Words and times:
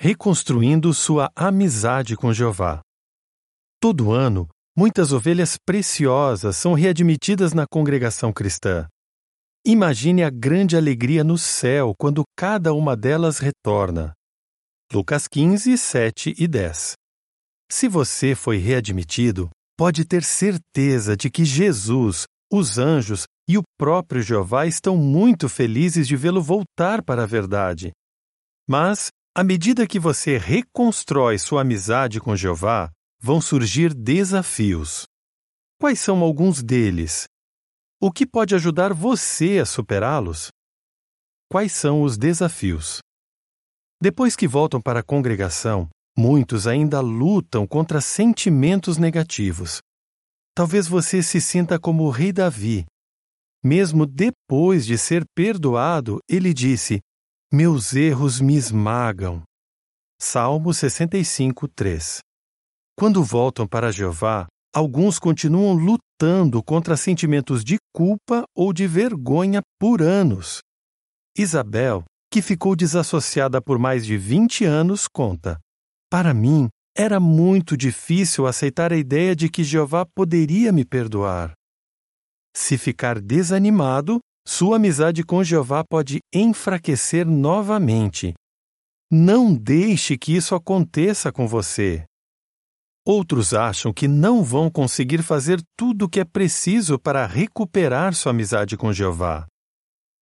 reconstruindo 0.00 0.94
sua 0.94 1.28
amizade 1.34 2.16
com 2.16 2.32
Jeová. 2.32 2.80
Todo 3.80 4.12
ano, 4.12 4.48
muitas 4.76 5.12
ovelhas 5.12 5.56
preciosas 5.66 6.56
são 6.56 6.74
readmitidas 6.74 7.52
na 7.52 7.66
congregação 7.66 8.32
cristã. 8.32 8.86
Imagine 9.66 10.22
a 10.22 10.30
grande 10.30 10.76
alegria 10.76 11.24
no 11.24 11.36
céu 11.36 11.94
quando 11.98 12.22
cada 12.36 12.72
uma 12.72 12.96
delas 12.96 13.38
retorna. 13.38 14.12
Lucas 14.92 15.26
15, 15.26 15.76
7 15.76 16.34
e 16.38 16.46
10. 16.46 16.94
Se 17.70 17.88
você 17.88 18.34
foi 18.34 18.56
readmitido, 18.56 19.50
pode 19.76 20.04
ter 20.04 20.22
certeza 20.22 21.16
de 21.16 21.28
que 21.28 21.44
Jesus, 21.44 22.24
os 22.50 22.78
anjos 22.78 23.24
e 23.48 23.58
o 23.58 23.62
próprio 23.76 24.22
Jeová 24.22 24.64
estão 24.66 24.96
muito 24.96 25.48
felizes 25.48 26.08
de 26.08 26.16
vê-lo 26.16 26.40
voltar 26.40 27.02
para 27.02 27.24
a 27.24 27.26
verdade. 27.26 27.92
Mas, 28.66 29.08
à 29.38 29.44
medida 29.44 29.86
que 29.86 30.00
você 30.00 30.36
reconstrói 30.36 31.38
sua 31.38 31.60
amizade 31.60 32.20
com 32.20 32.34
Jeová, 32.34 32.90
vão 33.20 33.40
surgir 33.40 33.94
desafios. 33.94 35.06
Quais 35.80 36.00
são 36.00 36.22
alguns 36.22 36.60
deles? 36.60 37.28
O 38.02 38.10
que 38.10 38.26
pode 38.26 38.56
ajudar 38.56 38.92
você 38.92 39.60
a 39.60 39.64
superá-los? 39.64 40.48
Quais 41.48 41.70
são 41.70 42.02
os 42.02 42.18
desafios? 42.18 42.98
Depois 44.02 44.34
que 44.34 44.48
voltam 44.48 44.80
para 44.80 44.98
a 44.98 45.04
congregação, 45.04 45.88
muitos 46.18 46.66
ainda 46.66 46.98
lutam 46.98 47.64
contra 47.64 48.00
sentimentos 48.00 48.98
negativos. 48.98 49.80
Talvez 50.52 50.88
você 50.88 51.22
se 51.22 51.40
sinta 51.40 51.78
como 51.78 52.02
o 52.02 52.10
rei 52.10 52.32
Davi. 52.32 52.84
Mesmo 53.62 54.04
depois 54.04 54.84
de 54.84 54.98
ser 54.98 55.22
perdoado, 55.32 56.18
ele 56.28 56.52
disse: 56.52 56.98
Meus 57.50 57.94
erros 57.94 58.42
me 58.42 58.56
esmagam. 58.56 59.42
Salmo 60.20 60.74
65, 60.74 61.66
3. 61.66 62.18
Quando 62.94 63.24
voltam 63.24 63.66
para 63.66 63.90
Jeová, 63.90 64.46
alguns 64.70 65.18
continuam 65.18 65.72
lutando 65.72 66.62
contra 66.62 66.94
sentimentos 66.94 67.64
de 67.64 67.78
culpa 67.90 68.44
ou 68.54 68.70
de 68.70 68.86
vergonha 68.86 69.62
por 69.80 70.02
anos. 70.02 70.58
Isabel, 71.38 72.04
que 72.30 72.42
ficou 72.42 72.76
desassociada 72.76 73.62
por 73.62 73.78
mais 73.78 74.04
de 74.04 74.18
20 74.18 74.66
anos, 74.66 75.08
conta: 75.08 75.58
Para 76.10 76.34
mim, 76.34 76.68
era 76.94 77.18
muito 77.18 77.78
difícil 77.78 78.46
aceitar 78.46 78.92
a 78.92 78.96
ideia 78.98 79.34
de 79.34 79.48
que 79.48 79.64
Jeová 79.64 80.04
poderia 80.04 80.70
me 80.70 80.84
perdoar. 80.84 81.54
Se 82.54 82.76
ficar 82.76 83.18
desanimado, 83.18 84.20
sua 84.48 84.76
amizade 84.76 85.22
com 85.22 85.44
Jeová 85.44 85.84
pode 85.84 86.20
enfraquecer 86.34 87.26
novamente. 87.26 88.32
Não 89.12 89.54
deixe 89.54 90.16
que 90.16 90.34
isso 90.34 90.54
aconteça 90.54 91.30
com 91.30 91.46
você. 91.46 92.06
Outros 93.06 93.52
acham 93.52 93.92
que 93.92 94.08
não 94.08 94.42
vão 94.42 94.70
conseguir 94.70 95.22
fazer 95.22 95.60
tudo 95.76 96.06
o 96.06 96.08
que 96.08 96.18
é 96.18 96.24
preciso 96.24 96.98
para 96.98 97.26
recuperar 97.26 98.14
sua 98.14 98.30
amizade 98.30 98.74
com 98.74 98.90
Jeová. 98.90 99.46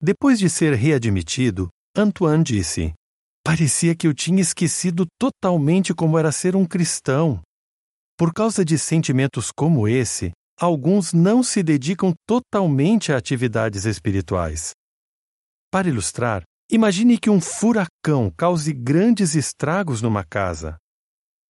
Depois 0.02 0.40
de 0.40 0.50
ser 0.50 0.74
readmitido, 0.74 1.68
Antoine 1.96 2.42
disse: 2.42 2.92
Parecia 3.44 3.94
que 3.94 4.08
eu 4.08 4.12
tinha 4.12 4.42
esquecido 4.42 5.06
totalmente 5.20 5.94
como 5.94 6.18
era 6.18 6.32
ser 6.32 6.56
um 6.56 6.66
cristão. 6.66 7.40
Por 8.18 8.34
causa 8.34 8.64
de 8.64 8.76
sentimentos 8.76 9.52
como 9.52 9.86
esse, 9.86 10.32
alguns 10.58 11.12
não 11.12 11.42
se 11.42 11.62
dedicam 11.62 12.14
totalmente 12.26 13.12
a 13.12 13.16
atividades 13.16 13.84
espirituais. 13.84 14.72
Para 15.70 15.88
ilustrar, 15.88 16.42
imagine 16.70 17.18
que 17.18 17.28
um 17.28 17.40
furacão 17.40 18.32
cause 18.36 18.72
grandes 18.72 19.34
estragos 19.34 20.00
numa 20.00 20.24
casa. 20.24 20.76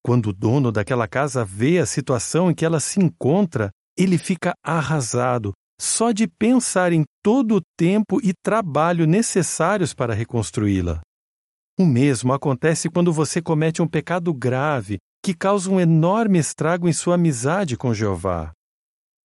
Quando 0.04 0.30
o 0.30 0.32
dono 0.32 0.72
daquela 0.72 1.06
casa 1.06 1.44
vê 1.44 1.78
a 1.78 1.86
situação 1.86 2.50
em 2.50 2.54
que 2.54 2.64
ela 2.64 2.80
se 2.80 3.00
encontra, 3.00 3.70
ele 3.96 4.18
fica 4.18 4.54
arrasado 4.64 5.52
só 5.80 6.10
de 6.10 6.26
pensar 6.26 6.92
em 6.92 7.04
todo 7.22 7.56
o 7.56 7.60
tempo 7.76 8.18
e 8.22 8.32
trabalho 8.32 9.06
necessários 9.06 9.92
para 9.92 10.14
reconstruí-la. 10.14 11.00
O 11.78 11.84
mesmo 11.84 12.32
acontece 12.32 12.88
quando 12.88 13.12
você 13.12 13.42
comete 13.42 13.82
um 13.82 13.86
pecado 13.86 14.32
grave 14.32 14.96
que 15.22 15.34
causa 15.34 15.70
um 15.70 15.78
enorme 15.78 16.38
estrago 16.38 16.88
em 16.88 16.92
sua 16.92 17.16
amizade 17.16 17.76
com 17.76 17.92
Jeová. 17.92 18.52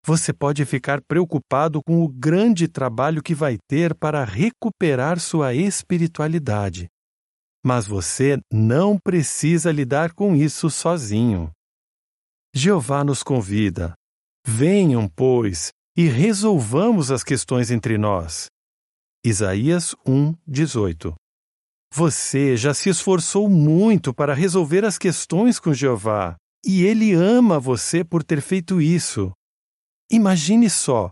Você 0.04 0.32
pode 0.32 0.64
ficar 0.64 1.00
preocupado 1.00 1.80
com 1.80 2.02
o 2.02 2.08
grande 2.08 2.66
trabalho 2.66 3.22
que 3.22 3.36
vai 3.36 3.56
ter 3.68 3.94
para 3.94 4.24
recuperar 4.24 5.20
sua 5.20 5.54
espiritualidade. 5.54 6.88
Mas 7.64 7.86
você 7.86 8.40
não 8.52 8.98
precisa 8.98 9.70
lidar 9.70 10.12
com 10.12 10.34
isso 10.34 10.68
sozinho. 10.68 11.52
Jeová 12.52 13.04
nos 13.04 13.22
convida. 13.22 13.94
Venham, 14.44 15.08
pois, 15.08 15.70
e 15.96 16.08
resolvamos 16.08 17.12
as 17.12 17.22
questões 17.22 17.70
entre 17.70 17.96
nós. 17.96 18.48
Isaías 19.24 19.94
1, 20.04 20.34
18. 20.44 21.14
Você 21.94 22.56
já 22.56 22.74
se 22.74 22.88
esforçou 22.88 23.48
muito 23.48 24.12
para 24.12 24.34
resolver 24.34 24.84
as 24.84 24.98
questões 24.98 25.60
com 25.60 25.72
Jeová, 25.72 26.34
e 26.64 26.82
ele 26.82 27.12
ama 27.12 27.60
você 27.60 28.02
por 28.02 28.24
ter 28.24 28.40
feito 28.40 28.80
isso. 28.80 29.32
Imagine 30.12 30.68
só: 30.68 31.08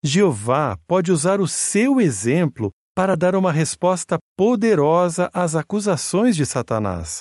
Jeová 0.00 0.78
pode 0.86 1.10
usar 1.10 1.40
o 1.40 1.48
seu 1.48 2.00
exemplo 2.00 2.70
para 2.94 3.16
dar 3.16 3.34
uma 3.34 3.50
resposta 3.50 4.16
poderosa 4.38 5.28
às 5.34 5.56
acusações 5.56 6.36
de 6.36 6.46
Satanás. 6.46 7.18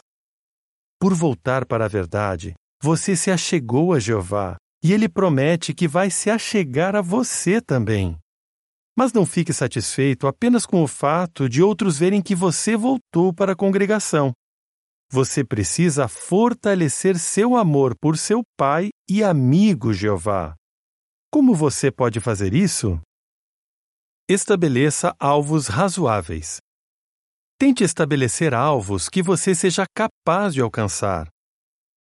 Por 0.99 1.16
voltar 1.16 1.66
para 1.66 1.85
a 1.85 1.88
verdade, 1.88 2.53
você 2.81 3.16
se 3.16 3.31
achegou 3.31 3.93
a 3.93 3.99
Jeová 3.99 4.57
e 4.83 4.93
ele 4.93 5.09
promete 5.09 5.73
que 5.73 5.88
vai 5.88 6.11
se 6.11 6.29
achegar 6.29 6.95
a 6.95 7.01
você 7.01 7.59
também. 7.59 8.16
Mas 8.95 9.11
não 9.11 9.25
fique 9.25 9.51
satisfeito 9.51 10.27
apenas 10.27 10.67
com 10.67 10.83
o 10.83 10.88
fato 10.88 11.49
de 11.49 11.63
outros 11.63 11.97
verem 11.97 12.22
que 12.22 12.35
você 12.35 12.77
voltou 12.77 13.33
para 13.33 13.53
a 13.53 13.55
congregação. 13.55 14.31
Você 15.11 15.43
precisa 15.43 16.07
fortalecer 16.07 17.17
seu 17.17 17.55
amor 17.55 17.95
por 17.99 18.19
seu 18.19 18.43
Pai 18.55 18.89
e 19.09 19.23
amigo 19.23 19.93
Jeová. 19.93 20.55
Como 21.33 21.55
você 21.55 21.89
pode 21.89 22.19
fazer 22.19 22.53
isso? 22.53 23.01
Estabeleça 24.29 25.16
alvos 25.19 25.66
razoáveis. 25.66 26.59
Tente 27.57 27.83
estabelecer 27.83 28.53
alvos 28.53 29.09
que 29.09 29.23
você 29.23 29.55
seja 29.55 29.83
capaz 29.97 30.53
de 30.53 30.61
alcançar. 30.61 31.27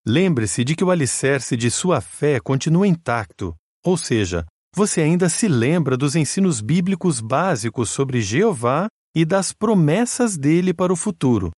Lembre-se 0.05 0.63
de 0.63 0.75
que 0.75 0.83
o 0.83 0.91
alicerce 0.91 1.57
de 1.57 1.71
sua 1.71 1.99
fé 1.99 2.39
continua 2.39 2.87
intacto, 2.87 3.55
ou 3.83 3.97
seja, 3.97 4.45
você 4.71 5.01
ainda 5.01 5.27
se 5.29 5.47
lembra 5.47 5.97
dos 5.97 6.15
ensinos 6.15 6.61
bíblicos 6.61 7.19
básicos 7.19 7.89
sobre 7.89 8.21
Jeová 8.21 8.85
e 9.15 9.25
das 9.25 9.51
promessas 9.51 10.37
dele 10.37 10.75
para 10.75 10.93
o 10.93 10.95
futuro. 10.95 11.49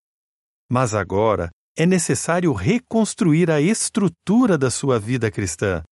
Mas 0.72 0.94
agora 0.94 1.50
é 1.78 1.86
necessário 1.86 2.54
reconstruir 2.54 3.52
a 3.52 3.60
estrutura 3.60 4.58
da 4.58 4.72
sua 4.72 4.98
vida 4.98 5.30
cristã. 5.30 5.84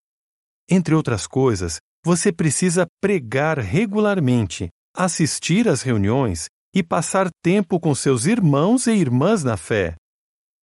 Entre 0.69 0.95
outras 0.95 1.27
coisas, 1.27 1.79
você 2.03 2.31
precisa 2.31 2.85
pregar 3.01 3.59
regularmente, 3.59 4.69
assistir 4.95 5.67
às 5.67 5.81
reuniões 5.81 6.47
e 6.75 6.81
passar 6.81 7.29
tempo 7.41 7.79
com 7.79 7.93
seus 7.93 8.25
irmãos 8.25 8.87
e 8.87 8.91
irmãs 8.91 9.43
na 9.43 9.55
fé. 9.55 9.95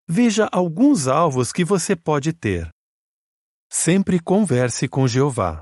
Veja 0.07 0.49
alguns 0.51 1.07
alvos 1.07 1.51
que 1.51 1.63
você 1.63 1.95
pode 1.95 2.33
ter. 2.33 2.69
Sempre 3.71 4.19
converse 4.19 4.87
com 4.87 5.07
Jeová. 5.07 5.61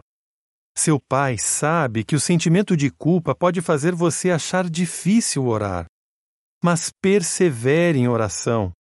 Seu 0.76 1.00
pai 1.10 1.38
sabe 1.38 2.04
que 2.04 2.16
o 2.16 2.20
sentimento 2.20 2.78
de 2.78 2.90
culpa 2.90 3.36
pode 3.36 3.62
fazer 3.62 3.94
você 3.94 4.32
achar 4.32 4.70
difícil 4.70 5.46
orar. 5.48 5.86
Mas 6.64 6.92
persevere 7.02 8.00
em 8.00 8.08
oração. 8.08 8.72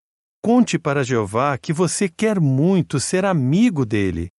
Conte 0.41 0.79
para 0.79 1.03
Jeová 1.03 1.57
que 1.57 1.73
você 1.73 2.07
quer 2.07 2.39
muito 2.39 2.99
ser 2.99 3.25
amigo 3.25 3.85
dele. 3.85 4.29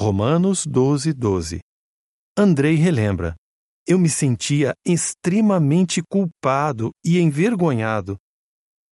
Romanos 0.00 0.64
12, 0.64 1.12
12. 1.12 1.60
Andrei 2.34 2.74
relembra: 2.74 3.34
Eu 3.86 3.98
me 3.98 4.08
sentia 4.08 4.72
extremamente 4.82 6.00
culpado 6.10 6.90
e 7.04 7.20
envergonhado. 7.20 8.16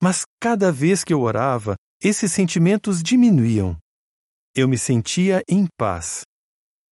Mas 0.02 0.26
cada 0.38 0.70
vez 0.70 1.02
que 1.02 1.14
eu 1.14 1.22
orava, 1.22 1.76
esses 2.02 2.30
sentimentos 2.30 3.02
diminuíam. 3.02 3.74
Eu 4.54 4.68
me 4.68 4.76
sentia 4.76 5.42
em 5.48 5.66
paz. 5.78 6.24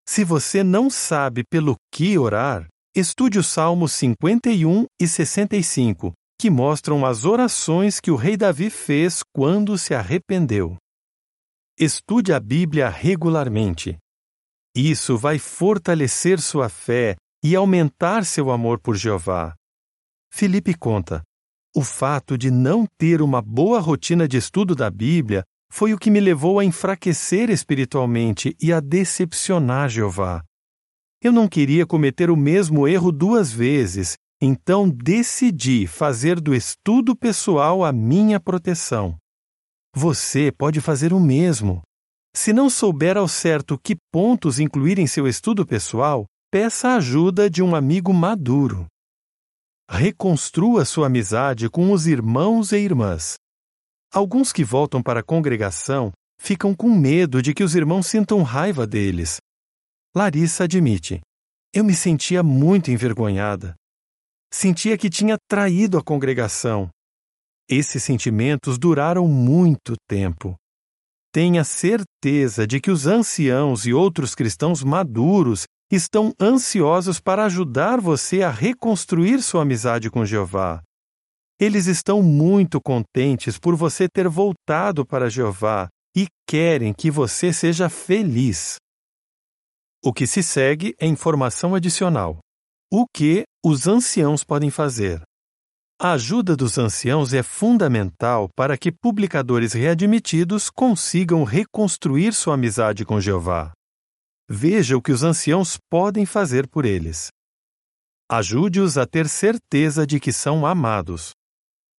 Se 0.08 0.24
você 0.24 0.64
não 0.64 0.88
sabe 0.88 1.44
pelo 1.44 1.76
que 1.92 2.16
orar, 2.16 2.66
estude 2.96 3.38
os 3.38 3.48
Salmos 3.48 3.92
51 3.92 4.86
e 4.98 5.06
65, 5.06 6.14
que 6.40 6.48
mostram 6.48 7.04
as 7.04 7.26
orações 7.26 8.00
que 8.00 8.10
o 8.10 8.16
rei 8.16 8.34
Davi 8.34 8.70
fez 8.70 9.20
quando 9.34 9.76
se 9.76 9.94
arrependeu. 9.94 10.74
Estude 11.78 12.32
a 12.32 12.40
Bíblia 12.40 12.88
regularmente. 12.88 13.98
Isso 14.76 15.16
vai 15.16 15.38
fortalecer 15.38 16.38
sua 16.38 16.68
fé 16.68 17.16
e 17.42 17.56
aumentar 17.56 18.26
seu 18.26 18.50
amor 18.50 18.78
por 18.78 18.94
Jeová. 18.94 19.54
Felipe 20.30 20.74
conta: 20.74 21.22
O 21.74 21.82
fato 21.82 22.36
de 22.36 22.50
não 22.50 22.84
ter 22.98 23.22
uma 23.22 23.40
boa 23.40 23.80
rotina 23.80 24.28
de 24.28 24.36
estudo 24.36 24.74
da 24.74 24.90
Bíblia 24.90 25.42
foi 25.72 25.94
o 25.94 25.98
que 25.98 26.10
me 26.10 26.20
levou 26.20 26.58
a 26.58 26.64
enfraquecer 26.64 27.48
espiritualmente 27.48 28.54
e 28.60 28.70
a 28.70 28.78
decepcionar 28.78 29.88
Jeová. 29.88 30.44
Eu 31.22 31.32
não 31.32 31.48
queria 31.48 31.86
cometer 31.86 32.30
o 32.30 32.36
mesmo 32.36 32.86
erro 32.86 33.10
duas 33.10 33.50
vezes, 33.50 34.14
então 34.42 34.86
decidi 34.86 35.86
fazer 35.86 36.38
do 36.38 36.54
estudo 36.54 37.16
pessoal 37.16 37.82
a 37.82 37.92
minha 37.92 38.38
proteção. 38.38 39.16
Você 39.94 40.52
pode 40.52 40.82
fazer 40.82 41.14
o 41.14 41.18
mesmo. 41.18 41.80
Se 42.36 42.52
não 42.52 42.68
souber 42.68 43.16
ao 43.16 43.26
certo 43.26 43.78
que 43.82 43.96
pontos 44.12 44.58
incluir 44.58 44.98
em 44.98 45.06
seu 45.06 45.26
estudo 45.26 45.64
pessoal, 45.64 46.26
peça 46.50 46.88
a 46.88 46.96
ajuda 46.96 47.48
de 47.48 47.62
um 47.62 47.74
amigo 47.74 48.12
maduro. 48.12 48.86
Reconstrua 49.90 50.84
sua 50.84 51.06
amizade 51.06 51.70
com 51.70 51.90
os 51.90 52.06
irmãos 52.06 52.72
e 52.72 52.76
irmãs. 52.76 53.36
Alguns 54.12 54.52
que 54.52 54.62
voltam 54.62 55.02
para 55.02 55.20
a 55.20 55.22
congregação 55.22 56.12
ficam 56.38 56.74
com 56.74 56.94
medo 56.94 57.40
de 57.40 57.54
que 57.54 57.64
os 57.64 57.74
irmãos 57.74 58.06
sintam 58.06 58.42
raiva 58.42 58.86
deles. 58.86 59.38
Larissa 60.14 60.64
admite: 60.64 61.22
Eu 61.72 61.84
me 61.84 61.94
sentia 61.94 62.42
muito 62.42 62.90
envergonhada. 62.90 63.74
Sentia 64.52 64.98
que 64.98 65.08
tinha 65.08 65.38
traído 65.48 65.96
a 65.96 66.04
congregação. 66.04 66.90
Esses 67.66 68.04
sentimentos 68.04 68.78
duraram 68.78 69.26
muito 69.26 69.94
tempo. 70.06 70.54
Tenha 71.36 71.64
certeza 71.64 72.66
de 72.66 72.80
que 72.80 72.90
os 72.90 73.06
anciãos 73.06 73.84
e 73.84 73.92
outros 73.92 74.34
cristãos 74.34 74.82
maduros 74.82 75.64
estão 75.92 76.32
ansiosos 76.40 77.20
para 77.20 77.44
ajudar 77.44 78.00
você 78.00 78.42
a 78.42 78.50
reconstruir 78.50 79.42
sua 79.42 79.60
amizade 79.60 80.10
com 80.10 80.24
Jeová. 80.24 80.80
Eles 81.60 81.88
estão 81.88 82.22
muito 82.22 82.80
contentes 82.80 83.58
por 83.58 83.76
você 83.76 84.08
ter 84.08 84.30
voltado 84.30 85.04
para 85.04 85.28
Jeová 85.28 85.88
e 86.16 86.26
querem 86.48 86.94
que 86.94 87.10
você 87.10 87.52
seja 87.52 87.90
feliz. 87.90 88.76
O 90.02 90.14
que 90.14 90.26
se 90.26 90.42
segue 90.42 90.94
é 90.98 91.06
informação 91.06 91.74
adicional. 91.74 92.38
O 92.90 93.04
que 93.14 93.44
os 93.62 93.86
anciãos 93.86 94.42
podem 94.42 94.70
fazer? 94.70 95.20
A 95.98 96.12
ajuda 96.12 96.54
dos 96.54 96.76
anciãos 96.76 97.32
é 97.32 97.42
fundamental 97.42 98.50
para 98.54 98.76
que 98.76 98.92
publicadores 98.92 99.72
readmitidos 99.72 100.68
consigam 100.68 101.42
reconstruir 101.42 102.34
sua 102.34 102.52
amizade 102.52 103.02
com 103.02 103.18
Jeová. 103.18 103.72
Veja 104.46 104.94
o 104.94 105.00
que 105.00 105.10
os 105.10 105.22
anciãos 105.22 105.78
podem 105.88 106.26
fazer 106.26 106.68
por 106.68 106.84
eles. 106.84 107.28
Ajude-os 108.30 108.98
a 108.98 109.06
ter 109.06 109.26
certeza 109.26 110.06
de 110.06 110.20
que 110.20 110.32
são 110.32 110.66
amados. 110.66 111.30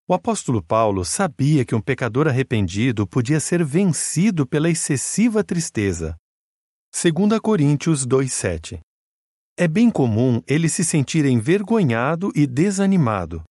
O 0.08 0.14
apóstolo 0.14 0.62
Paulo 0.62 1.04
sabia 1.04 1.66
que 1.66 1.74
um 1.74 1.82
pecador 1.82 2.28
arrependido 2.28 3.08
podia 3.08 3.40
ser 3.40 3.66
vencido 3.66 4.46
pela 4.46 4.70
excessiva 4.70 5.44
tristeza. 5.44 6.16
2 6.94 7.40
Coríntios 7.40 8.06
2,7 8.06 8.80
É 9.58 9.68
bem 9.68 9.90
comum 9.90 10.40
ele 10.46 10.70
se 10.70 10.86
sentir 10.86 11.26
envergonhado 11.26 12.32
e 12.36 12.46
desanimado. 12.46 13.44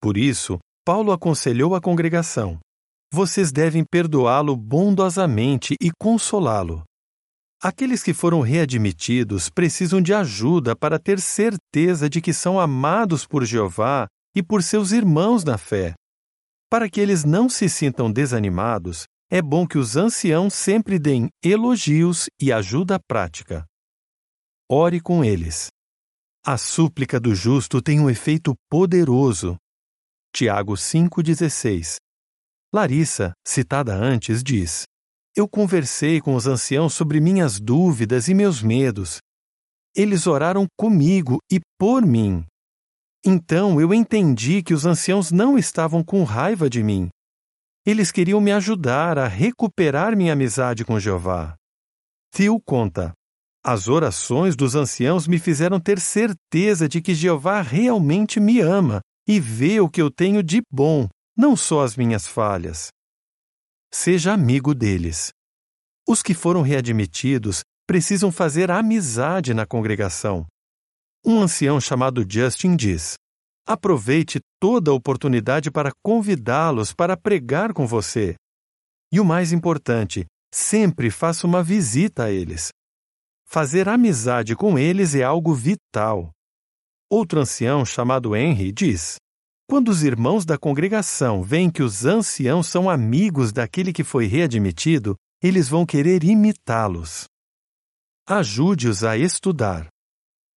Por 0.00 0.16
isso, 0.16 0.58
Paulo 0.84 1.12
aconselhou 1.12 1.74
a 1.74 1.80
congregação: 1.80 2.58
vocês 3.12 3.50
devem 3.50 3.84
perdoá-lo 3.84 4.56
bondosamente 4.56 5.74
e 5.80 5.90
consolá-lo. 5.98 6.84
Aqueles 7.60 8.02
que 8.02 8.14
foram 8.14 8.40
readmitidos 8.40 9.48
precisam 9.50 10.00
de 10.00 10.14
ajuda 10.14 10.76
para 10.76 10.98
ter 10.98 11.18
certeza 11.18 12.08
de 12.08 12.20
que 12.20 12.32
são 12.32 12.60
amados 12.60 13.26
por 13.26 13.44
Jeová 13.44 14.06
e 14.36 14.42
por 14.42 14.62
seus 14.62 14.92
irmãos 14.92 15.42
na 15.42 15.58
fé. 15.58 15.94
Para 16.70 16.88
que 16.88 17.00
eles 17.00 17.24
não 17.24 17.48
se 17.48 17.68
sintam 17.68 18.12
desanimados, 18.12 19.04
é 19.30 19.42
bom 19.42 19.66
que 19.66 19.78
os 19.78 19.96
anciãos 19.96 20.54
sempre 20.54 20.98
deem 20.98 21.28
elogios 21.42 22.28
e 22.40 22.52
ajuda 22.52 23.00
prática. 23.08 23.64
Ore 24.70 25.00
com 25.00 25.24
eles. 25.24 25.68
A 26.46 26.56
súplica 26.56 27.18
do 27.18 27.34
justo 27.34 27.82
tem 27.82 27.98
um 27.98 28.08
efeito 28.08 28.54
poderoso. 28.70 29.56
Tiago 30.38 30.74
5,16 30.74 31.96
Larissa, 32.72 33.32
citada 33.44 33.92
antes, 33.92 34.40
diz: 34.40 34.84
eu 35.36 35.48
conversei 35.48 36.20
com 36.20 36.36
os 36.36 36.46
anciãos 36.46 36.94
sobre 36.94 37.20
minhas 37.20 37.58
dúvidas 37.58 38.28
e 38.28 38.34
meus 38.34 38.62
medos. 38.62 39.18
Eles 39.96 40.28
oraram 40.28 40.64
comigo 40.78 41.38
e 41.50 41.58
por 41.76 42.06
mim. 42.06 42.44
Então 43.26 43.80
eu 43.80 43.92
entendi 43.92 44.62
que 44.62 44.72
os 44.72 44.86
anciãos 44.86 45.32
não 45.32 45.58
estavam 45.58 46.04
com 46.04 46.22
raiva 46.22 46.70
de 46.70 46.84
mim. 46.84 47.08
Eles 47.84 48.12
queriam 48.12 48.40
me 48.40 48.52
ajudar 48.52 49.18
a 49.18 49.26
recuperar 49.26 50.16
minha 50.16 50.34
amizade 50.34 50.84
com 50.84 51.00
Jeová. 51.00 51.56
Phil 52.32 52.62
conta: 52.64 53.12
As 53.64 53.88
orações 53.88 54.54
dos 54.54 54.76
anciãos 54.76 55.26
me 55.26 55.40
fizeram 55.40 55.80
ter 55.80 55.98
certeza 55.98 56.88
de 56.88 57.02
que 57.02 57.12
Jeová 57.12 57.60
realmente 57.60 58.38
me 58.38 58.60
ama 58.60 59.00
e 59.28 59.38
vê 59.38 59.78
o 59.78 59.90
que 59.90 60.00
eu 60.00 60.10
tenho 60.10 60.42
de 60.42 60.62
bom, 60.70 61.06
não 61.36 61.54
só 61.54 61.82
as 61.84 61.94
minhas 61.96 62.26
falhas. 62.26 62.88
Seja 63.92 64.32
amigo 64.32 64.74
deles. 64.74 65.30
Os 66.08 66.22
que 66.22 66.32
foram 66.32 66.62
readmitidos 66.62 67.62
precisam 67.86 68.32
fazer 68.32 68.70
amizade 68.70 69.52
na 69.52 69.66
congregação. 69.66 70.46
Um 71.24 71.42
ancião 71.42 71.78
chamado 71.78 72.24
Justin 72.26 72.74
diz: 72.74 73.16
aproveite 73.66 74.40
toda 74.58 74.90
a 74.90 74.94
oportunidade 74.94 75.70
para 75.70 75.92
convidá-los 76.02 76.94
para 76.94 77.14
pregar 77.14 77.74
com 77.74 77.86
você. 77.86 78.34
E 79.12 79.20
o 79.20 79.24
mais 79.24 79.52
importante, 79.52 80.24
sempre 80.52 81.10
faça 81.10 81.46
uma 81.46 81.62
visita 81.62 82.24
a 82.24 82.30
eles. 82.30 82.70
Fazer 83.44 83.88
amizade 83.88 84.56
com 84.56 84.78
eles 84.78 85.14
é 85.14 85.22
algo 85.22 85.54
vital. 85.54 86.30
Outro 87.10 87.40
ancião 87.40 87.86
chamado 87.86 88.36
Henry 88.36 88.70
diz: 88.70 89.16
quando 89.70 89.88
os 89.88 90.02
irmãos 90.02 90.46
da 90.46 90.56
congregação 90.56 91.42
veem 91.42 91.70
que 91.70 91.82
os 91.82 92.06
anciãos 92.06 92.66
são 92.66 92.88
amigos 92.88 93.52
daquele 93.52 93.92
que 93.92 94.02
foi 94.02 94.26
readmitido, 94.26 95.14
eles 95.42 95.68
vão 95.68 95.84
querer 95.84 96.24
imitá-los. 96.24 97.26
Ajude-os 98.26 99.04
a 99.04 99.18
estudar. 99.18 99.88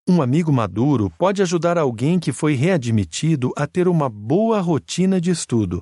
Um 0.07 0.21
amigo 0.21 0.51
maduro 0.51 1.09
pode 1.17 1.41
ajudar 1.41 1.77
alguém 1.77 2.19
que 2.19 2.31
foi 2.31 2.53
readmitido 2.53 3.51
a 3.57 3.67
ter 3.67 3.87
uma 3.87 4.09
boa 4.09 4.61
rotina 4.61 5.19
de 5.19 5.29
estudo. 5.29 5.81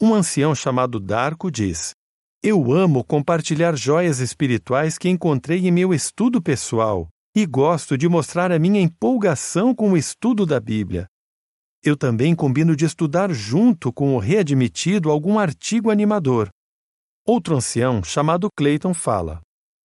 Um 0.00 0.14
ancião 0.14 0.54
chamado 0.54 1.00
Darko 1.00 1.50
diz: 1.50 1.92
Eu 2.40 2.72
amo 2.72 3.04
compartilhar 3.04 3.76
joias 3.76 4.20
espirituais 4.20 4.96
que 4.96 5.08
encontrei 5.08 5.66
em 5.66 5.72
meu 5.72 5.92
estudo 5.92 6.40
pessoal 6.40 7.08
e 7.34 7.44
gosto 7.44 7.98
de 7.98 8.08
mostrar 8.08 8.52
a 8.52 8.58
minha 8.58 8.80
empolgação 8.80 9.74
com 9.74 9.92
o 9.92 9.96
estudo 9.96 10.46
da 10.46 10.60
Bíblia. 10.60 11.06
Eu 11.82 11.96
também 11.96 12.34
combino 12.34 12.76
de 12.76 12.84
estudar 12.84 13.32
junto 13.32 13.92
com 13.92 14.14
o 14.14 14.18
readmitido 14.18 15.10
algum 15.10 15.38
artigo 15.38 15.90
animador. 15.90 16.48
Outro 17.26 17.56
ancião, 17.56 18.02
chamado 18.04 18.48
Clayton, 18.56 18.94
fala: 18.94 19.40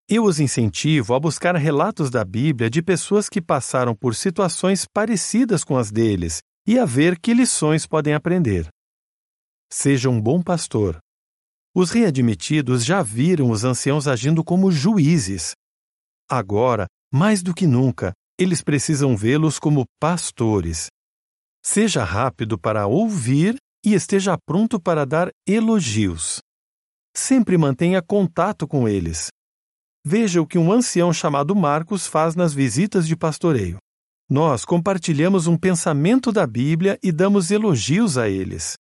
Eu 0.07 0.25
os 0.25 0.39
incentivo 0.39 1.13
a 1.15 1.19
buscar 1.19 1.55
relatos 1.55 2.09
da 2.09 2.23
Bíblia 2.23 2.69
de 2.69 2.81
pessoas 2.81 3.27
que 3.27 3.41
passaram 3.41 3.95
por 3.95 4.13
situações 4.15 4.85
parecidas 4.85 5.63
com 5.63 5.75
as 5.75 5.91
deles 5.91 6.39
e 6.67 6.77
a 6.77 6.85
ver 6.85 7.19
que 7.19 7.33
lições 7.33 7.87
podem 7.87 8.13
aprender. 8.13 8.67
Seja 9.71 10.09
um 10.09 10.21
bom 10.21 10.41
pastor. 10.41 10.99
Os 11.75 11.91
readmitidos 11.91 12.85
já 12.85 13.01
viram 13.01 13.49
os 13.49 13.63
anciãos 13.63 14.07
agindo 14.07 14.43
como 14.43 14.71
juízes. 14.71 15.53
Agora, 16.29 16.87
mais 17.11 17.41
do 17.41 17.53
que 17.53 17.65
nunca, 17.65 18.13
eles 18.37 18.61
precisam 18.61 19.17
vê-los 19.17 19.59
como 19.59 19.85
pastores. 19.99 20.87
Seja 21.63 22.03
rápido 22.03 22.57
para 22.57 22.87
ouvir 22.87 23.57
e 23.85 23.93
esteja 23.93 24.37
pronto 24.37 24.79
para 24.79 25.05
dar 25.05 25.29
elogios. 25.47 26.39
Sempre 27.15 27.57
mantenha 27.57 28.01
contato 28.01 28.67
com 28.67 28.87
eles. 28.87 29.27
Veja 30.05 30.41
o 30.41 30.47
que 30.47 30.57
um 30.57 30.71
ancião 30.71 31.11
chamado 31.11 31.55
Marcos 31.55 32.07
faz 32.07 32.35
nas 32.35 32.53
visitas 32.53 33.07
de 33.07 33.15
pastoreio. 33.15 33.77
Nós 34.29 34.63
compartilhamos 34.63 35.47
um 35.47 35.57
pensamento 35.57 36.31
da 36.31 36.45
Bíblia 36.45 36.97
e 37.03 37.11
damos 37.11 37.51
elogios 37.51 38.17
a 38.17 38.29
eles. 38.29 38.75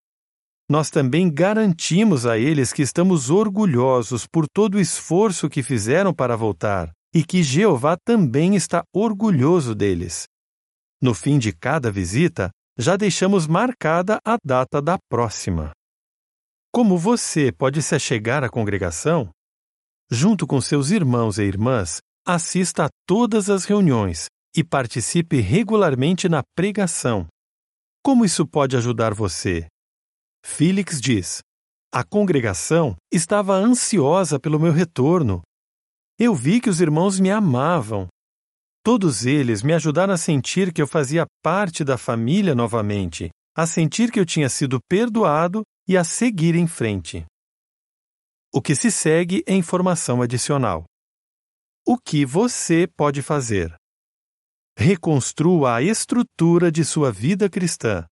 Nós 0.70 0.90
também 0.90 1.32
garantimos 1.32 2.26
a 2.26 2.38
eles 2.38 2.72
que 2.72 2.82
estamos 2.82 3.30
orgulhosos 3.30 4.26
por 4.26 4.46
todo 4.46 4.74
o 4.74 4.80
esforço 4.80 5.48
que 5.48 5.62
fizeram 5.62 6.12
para 6.12 6.36
voltar 6.36 6.92
e 7.18 7.24
que 7.24 7.42
Jeová 7.42 7.96
também 7.96 8.54
está 8.54 8.84
orgulhoso 8.94 9.74
deles. 9.74 10.28
No 11.02 11.12
fim 11.12 11.36
de 11.36 11.52
cada 11.52 11.90
visita, 11.90 12.48
já 12.78 12.96
deixamos 12.96 13.44
marcada 13.44 14.20
a 14.24 14.36
data 14.40 14.80
da 14.80 14.96
próxima. 15.10 15.72
Como 16.72 16.96
você 16.96 17.50
pode 17.50 17.82
se 17.82 17.92
achegar 17.96 18.44
à 18.44 18.48
congregação? 18.48 19.30
Junto 20.08 20.46
com 20.46 20.60
seus 20.60 20.92
irmãos 20.92 21.38
e 21.38 21.42
irmãs, 21.42 21.98
assista 22.24 22.84
a 22.84 22.88
todas 23.04 23.50
as 23.50 23.64
reuniões 23.64 24.26
e 24.54 24.62
participe 24.62 25.40
regularmente 25.40 26.28
na 26.28 26.44
pregação. 26.54 27.26
Como 28.00 28.24
isso 28.24 28.46
pode 28.46 28.76
ajudar 28.76 29.12
você? 29.12 29.66
Félix 30.46 31.00
diz: 31.00 31.40
A 31.92 32.04
congregação 32.04 32.94
estava 33.12 33.54
ansiosa 33.54 34.38
pelo 34.38 34.60
meu 34.60 34.70
retorno. 34.70 35.42
Eu 36.20 36.34
vi 36.34 36.60
que 36.60 36.68
os 36.68 36.80
irmãos 36.80 37.20
me 37.20 37.30
amavam. 37.30 38.08
Todos 38.82 39.24
eles 39.24 39.62
me 39.62 39.72
ajudaram 39.72 40.12
a 40.12 40.16
sentir 40.16 40.72
que 40.72 40.82
eu 40.82 40.86
fazia 40.86 41.24
parte 41.44 41.84
da 41.84 41.96
família 41.96 42.56
novamente, 42.56 43.30
a 43.56 43.68
sentir 43.68 44.10
que 44.10 44.18
eu 44.18 44.26
tinha 44.26 44.48
sido 44.48 44.80
perdoado 44.88 45.62
e 45.86 45.96
a 45.96 46.02
seguir 46.02 46.56
em 46.56 46.66
frente. 46.66 47.24
O 48.52 48.60
que 48.60 48.74
se 48.74 48.90
segue 48.90 49.44
é 49.46 49.54
informação 49.54 50.20
adicional. 50.20 50.86
O 51.86 51.96
que 51.96 52.24
você 52.24 52.88
pode 52.96 53.22
fazer? 53.22 53.72
Reconstrua 54.76 55.76
a 55.76 55.82
estrutura 55.82 56.72
de 56.72 56.84
sua 56.84 57.12
vida 57.12 57.48
cristã. 57.48 58.04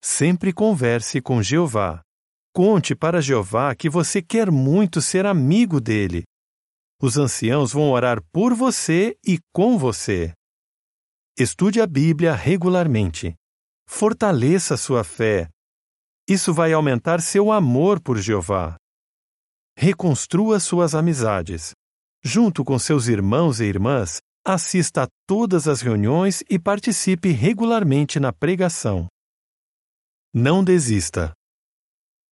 Sempre 0.00 0.52
converse 0.52 1.20
com 1.20 1.42
Jeová. 1.42 2.02
Conte 2.54 2.94
para 2.94 3.20
Jeová 3.20 3.74
que 3.74 3.90
você 3.90 4.22
quer 4.22 4.50
muito 4.50 5.02
ser 5.02 5.26
amigo 5.26 5.80
dele. 5.80 6.22
Os 7.02 7.16
anciãos 7.16 7.72
vão 7.72 7.90
orar 7.90 8.22
por 8.30 8.54
você 8.54 9.16
e 9.26 9.38
com 9.54 9.78
você. 9.78 10.34
Estude 11.38 11.80
a 11.80 11.86
Bíblia 11.86 12.34
regularmente. 12.34 13.34
Fortaleça 13.88 14.76
sua 14.76 15.02
fé. 15.02 15.48
Isso 16.28 16.52
vai 16.52 16.74
aumentar 16.74 17.22
seu 17.22 17.50
amor 17.50 18.00
por 18.00 18.18
Jeová. 18.18 18.76
Reconstrua 19.74 20.60
suas 20.60 20.94
amizades. 20.94 21.72
Junto 22.22 22.62
com 22.62 22.78
seus 22.78 23.08
irmãos 23.08 23.60
e 23.60 23.64
irmãs, 23.64 24.20
assista 24.44 25.04
a 25.04 25.08
todas 25.26 25.66
as 25.66 25.80
reuniões 25.80 26.44
e 26.50 26.58
participe 26.58 27.30
regularmente 27.30 28.20
na 28.20 28.30
pregação. 28.30 29.06
Não 30.34 30.62
desista. 30.62 31.32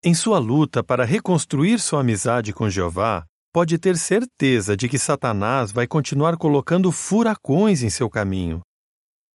Em 0.04 0.12
sua 0.14 0.38
luta 0.38 0.84
para 0.84 1.06
reconstruir 1.06 1.80
sua 1.80 2.00
amizade 2.00 2.52
com 2.52 2.68
Jeová, 2.68 3.25
pode 3.59 3.77
ter 3.77 3.97
certeza 3.97 4.77
de 4.77 4.88
que 4.88 5.00
Satanás 5.00 5.73
vai 5.73 5.85
continuar 5.85 6.37
colocando 6.37 6.93
furacões 6.93 7.83
em 7.83 7.91
seu 7.91 8.09
caminho. 8.09 8.61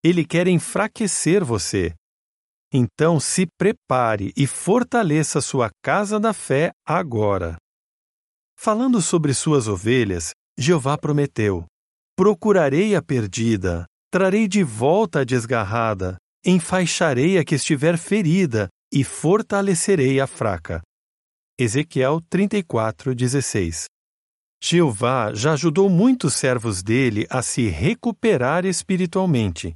Ele 0.02 0.24
quer 0.24 0.48
enfraquecer 0.48 1.44
você. 1.44 1.92
Então 2.72 3.20
se 3.20 3.46
prepare 3.58 4.32
e 4.34 4.46
fortaleça 4.46 5.42
sua 5.42 5.68
casa 5.82 6.18
da 6.18 6.32
fé 6.32 6.72
agora. 6.88 7.58
Falando 8.58 9.02
sobre 9.02 9.34
suas 9.34 9.68
ovelhas, 9.68 10.30
Jeová 10.58 10.96
prometeu: 10.96 11.66
Procurarei 12.16 12.96
a 12.96 13.02
perdida, 13.02 13.84
trarei 14.10 14.48
de 14.48 14.62
volta 14.64 15.20
a 15.20 15.24
desgarrada, 15.24 16.16
enfaixarei 16.42 17.36
a 17.36 17.44
que 17.44 17.56
estiver 17.56 17.98
ferida 17.98 18.70
e 18.90 19.04
fortalecerei 19.04 20.18
a 20.18 20.26
fraca. 20.26 20.80
Ezequiel 21.60 22.22
34, 22.30 23.14
16 23.14 23.84
Jeová 24.66 25.34
já 25.34 25.52
ajudou 25.52 25.90
muitos 25.90 26.32
servos 26.32 26.82
dele 26.82 27.26
a 27.28 27.42
se 27.42 27.68
recuperar 27.68 28.64
espiritualmente. 28.64 29.74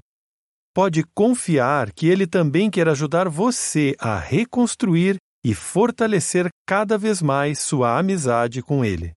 Pode 0.75 1.04
confiar 1.14 1.92
que 1.92 2.07
ele 2.07 2.26
também 2.26 2.71
quer 2.71 2.88
ajudar 2.88 3.28
você 3.28 3.95
a 3.99 4.18
reconstruir 4.18 5.16
e 5.45 5.54
fortalecer 5.54 6.49
cada 6.66 6.97
vez 6.97 7.21
mais 7.21 7.59
sua 7.59 7.99
amizade 7.99 8.62
com 8.62 8.83
ele. 8.83 9.12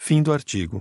Fim 0.00 0.22
do 0.22 0.32
artigo. 0.32 0.80